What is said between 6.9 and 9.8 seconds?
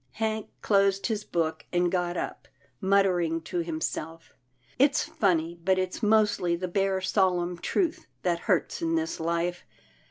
solemn truth that hurts in this life.